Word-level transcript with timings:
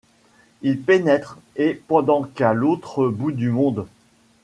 Il 0.63 0.81
pénètre; 0.81 1.37
et 1.57 1.75
pendant 1.75 2.23
qu’à 2.23 2.53
l’autre 2.55 3.07
bout 3.07 3.31
du 3.31 3.51
monde 3.51 3.85